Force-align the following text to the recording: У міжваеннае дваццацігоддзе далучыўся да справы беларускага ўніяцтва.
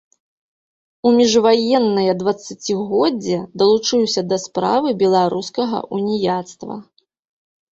У 1.09 1.11
міжваеннае 1.17 2.11
дваццацігоддзе 2.21 3.37
далучыўся 3.63 4.21
да 4.31 4.37
справы 4.47 4.89
беларускага 5.05 5.77
ўніяцтва. 5.99 6.75